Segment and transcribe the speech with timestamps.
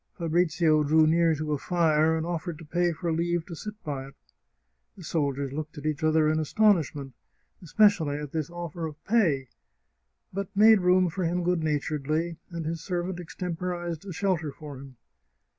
[0.17, 4.07] Fabrizio drew near to a fire, and offered to pay for leave to sit by
[4.07, 4.15] it.
[4.97, 7.13] The soldiers looked at each other in astonishment,
[7.61, 9.47] especially at this oflfer of pay,
[10.33, 14.95] but made room for him good naturedly, and his servant extemporized a shelter for him.